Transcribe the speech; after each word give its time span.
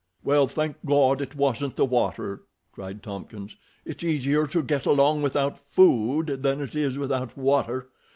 "Well, 0.23 0.47
thank 0.47 0.83
Gawd 0.83 1.21
it 1.21 1.35
wasn't 1.35 1.75
the 1.75 1.85
water," 1.85 2.41
cried 2.71 3.03
Thompkins. 3.03 3.55
"It's 3.85 4.03
easier 4.03 4.47
to 4.47 4.63
get 4.63 4.87
along 4.87 5.21
without 5.21 5.59
food 5.59 6.41
than 6.41 6.59
it 6.59 6.73
is 6.75 6.97
without 6.97 7.37
water. 7.37 7.87